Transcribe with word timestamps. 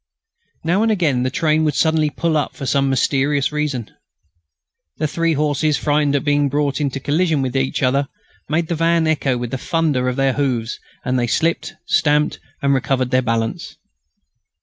Now 0.63 0.81
and 0.81 0.91
again 0.91 1.21
the 1.21 1.29
train 1.29 1.63
would 1.63 1.75
suddenly 1.75 2.09
pull 2.09 2.35
up 2.35 2.55
for 2.55 2.65
some 2.65 2.89
mysterious 2.89 3.51
reason. 3.51 3.91
The 4.97 5.05
three 5.07 5.33
horses, 5.33 5.77
frightened 5.77 6.15
at 6.15 6.23
being 6.23 6.49
brought 6.49 6.81
into 6.81 6.99
collision 6.99 7.43
with 7.43 7.55
each 7.55 7.83
other, 7.83 8.07
made 8.49 8.67
the 8.67 8.73
van 8.73 9.05
echo 9.05 9.37
to 9.39 9.45
the 9.45 9.59
thunder 9.59 10.09
of 10.09 10.15
their 10.15 10.33
hoofs 10.33 10.79
as 11.05 11.15
they 11.17 11.27
slipped, 11.27 11.75
stamped, 11.85 12.39
and 12.63 12.73
recovered 12.73 13.11
their 13.11 13.21
balance. 13.21 13.77